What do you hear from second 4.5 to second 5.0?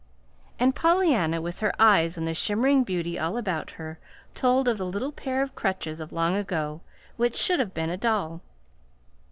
of the